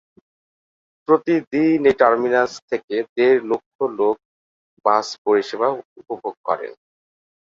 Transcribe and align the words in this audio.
প্রতিদিন 1.07 1.79
এই 1.85 1.95
টার্মিনাস 2.01 2.51
থেকে 2.69 2.95
দেড় 3.15 3.41
লক্ষ 3.51 3.75
লোক 3.99 4.15
বাস 4.85 5.07
পরিষেবা 5.25 5.67
উপভোগ 6.01 6.35
করেন। 6.47 6.73